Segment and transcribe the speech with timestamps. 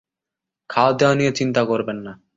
[0.69, 2.13] খাওয়াদাওয়া নিয়ে চিন্তা করবেন না।